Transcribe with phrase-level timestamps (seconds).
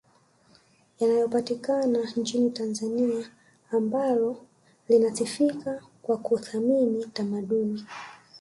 [0.99, 3.31] yanayopatikana nchini Tanzania
[3.71, 4.45] ambalo
[4.89, 7.85] linasifika kwa kuthamini tamaduni